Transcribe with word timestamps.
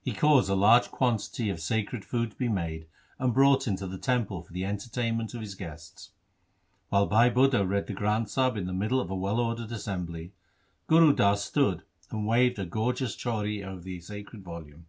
He 0.00 0.14
caused 0.14 0.48
a 0.48 0.54
large 0.54 0.90
quantity 0.90 1.50
of 1.50 1.60
sacred 1.60 2.02
food 2.02 2.30
to 2.30 2.36
be 2.38 2.48
made 2.48 2.86
and 3.18 3.34
brought 3.34 3.66
into 3.68 3.86
the 3.86 3.98
temple 3.98 4.40
for 4.40 4.50
the 4.54 4.64
entertainment 4.64 5.34
of 5.34 5.42
his 5.42 5.54
guests. 5.54 6.12
While 6.88 7.04
Bhai 7.06 7.28
Budha 7.30 7.68
read 7.68 7.86
the 7.86 7.92
Granth 7.92 8.30
Sahib 8.30 8.56
in 8.56 8.64
the 8.66 8.72
middle 8.72 8.98
of 8.98 9.10
a 9.10 9.14
well 9.14 9.38
ordered 9.38 9.70
assembly 9.70 10.32
Gur 10.86 11.12
Das 11.12 11.44
stood 11.44 11.82
and 12.10 12.26
waved 12.26 12.58
a 12.58 12.64
gorgeous 12.64 13.14
chauri 13.14 13.62
over 13.62 13.82
the 13.82 14.00
sacred 14.00 14.42
volume. 14.42 14.86